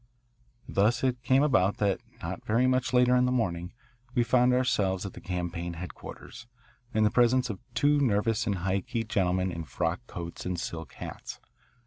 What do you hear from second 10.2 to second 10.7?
and